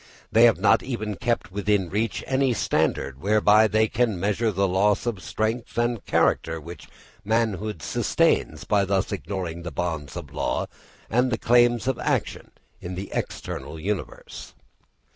[0.31, 5.05] They have not even kept within reach any standard whereby they can measure the loss
[5.05, 6.87] of strength and character which
[7.23, 10.65] manhood sustains by thus ignoring the bonds of law
[11.07, 12.49] and the claims of action
[12.81, 14.55] in the external universe.